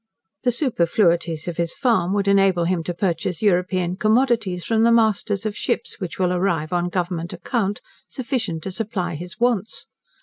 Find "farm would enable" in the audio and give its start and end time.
1.75-2.63